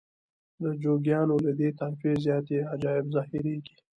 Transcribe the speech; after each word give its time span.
د 0.61 0.63
جوګیانو 0.81 1.35
له 1.45 1.51
دې 1.59 1.69
طایفې 1.79 2.11
زیاتې 2.25 2.57
عجایب 2.73 3.05
ظاهریږي. 3.15 3.73